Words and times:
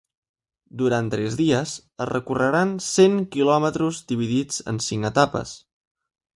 Durant 0.81 1.11
tres 1.13 1.37
dies, 1.41 1.73
es 2.05 2.09
recorreran 2.11 2.73
cent 2.87 3.21
quilòmetres, 3.37 4.03
dividits 4.15 4.67
en 4.75 4.85
cinc 4.91 5.13
etapes. 5.15 5.57